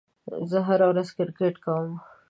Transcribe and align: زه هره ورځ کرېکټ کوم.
زه 0.49 0.59
هره 0.67 0.85
ورځ 0.91 1.07
کرېکټ 1.17 1.55
کوم. 1.63 1.91